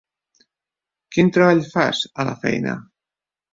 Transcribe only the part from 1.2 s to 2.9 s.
treball fas, a la feina?